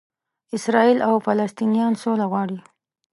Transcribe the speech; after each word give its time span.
اسراییل 0.55 0.99
او 1.07 1.15
فلسطنینان 1.25 1.93
سوله 2.01 2.25
غواړي. 2.31 2.57